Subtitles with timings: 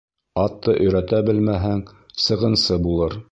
[0.43, 1.85] Атты өйрәтә белмәһәң,
[2.27, 3.19] сығынсы булыр.